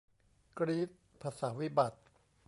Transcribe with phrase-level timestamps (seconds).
[0.57, 0.89] กรี๊ด
[1.21, 1.99] ภาษาวิบัติ